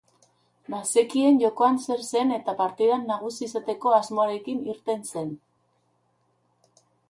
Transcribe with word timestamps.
Bazekien 0.73 1.37
jokoan 1.43 1.77
zer 1.83 2.01
zen 2.07 2.33
eta 2.39 2.57
partidan 2.63 3.05
nagusi 3.11 3.45
izateko 3.51 3.95
asmoarekin 4.01 4.65
irten 4.75 5.07
zen. 5.13 5.33